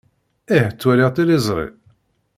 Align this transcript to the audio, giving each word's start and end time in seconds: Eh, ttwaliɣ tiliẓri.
Eh, 0.57 0.67
ttwaliɣ 0.71 1.09
tiliẓri. 1.11 1.67